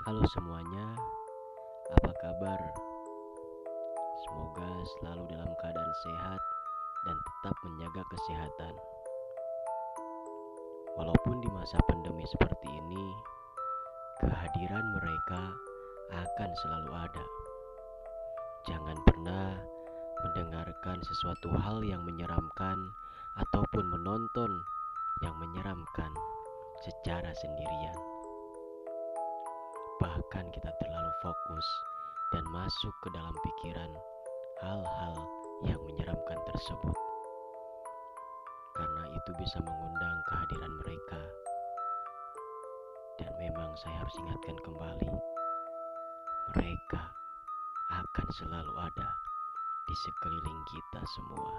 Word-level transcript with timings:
Halo 0.00 0.24
semuanya, 0.32 0.96
apa 1.92 2.12
kabar? 2.24 2.56
Semoga 4.24 4.80
selalu 4.96 5.28
dalam 5.28 5.52
keadaan 5.60 5.94
sehat 6.00 6.40
dan 7.04 7.16
tetap 7.20 7.52
menjaga 7.60 8.00
kesehatan. 8.08 8.74
Walaupun 10.96 11.44
di 11.44 11.52
masa 11.52 11.76
pandemi 11.84 12.24
seperti 12.32 12.80
ini, 12.80 13.12
kehadiran 14.24 14.88
mereka 14.96 15.52
akan 16.16 16.50
selalu 16.64 16.92
ada. 16.96 17.26
Jangan 18.72 18.96
pernah 19.04 19.52
mendengarkan 20.24 21.04
sesuatu 21.04 21.52
hal 21.60 21.84
yang 21.84 22.00
menyeramkan 22.08 22.88
ataupun 23.36 23.84
menonton 23.84 24.64
yang 25.20 25.36
menyeramkan 25.36 26.08
secara 26.80 27.36
sendirian. 27.36 28.19
Bahkan 30.00 30.48
kita 30.56 30.72
terlalu 30.80 31.12
fokus 31.20 31.66
dan 32.32 32.40
masuk 32.48 32.94
ke 33.04 33.08
dalam 33.12 33.36
pikiran 33.44 33.92
hal-hal 34.64 35.16
yang 35.68 35.80
menyeramkan 35.84 36.40
tersebut. 36.48 36.96
Karena 38.72 39.12
itu 39.12 39.30
bisa 39.36 39.60
mengundang 39.60 40.16
kehadiran 40.24 40.72
mereka. 40.80 41.20
Dan 43.20 43.28
memang 43.36 43.76
saya 43.76 44.00
harus 44.00 44.16
ingatkan 44.24 44.56
kembali, 44.64 45.12
mereka 46.56 47.12
akan 47.92 48.26
selalu 48.32 48.72
ada 48.80 49.08
di 49.84 49.94
sekeliling 50.00 50.60
kita 50.72 51.04
semua. 51.12 51.52